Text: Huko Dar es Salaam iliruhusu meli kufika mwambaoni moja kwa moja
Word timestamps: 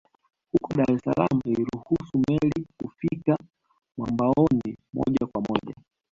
Huko 0.51 0.69
Dar 0.77 0.91
es 0.91 1.01
Salaam 1.07 1.39
iliruhusu 1.45 2.21
meli 2.27 2.67
kufika 2.79 3.37
mwambaoni 3.97 4.77
moja 4.93 5.25
kwa 5.27 5.41
moja 5.41 5.75